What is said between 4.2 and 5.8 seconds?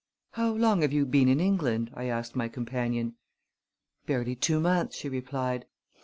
two months," she replied.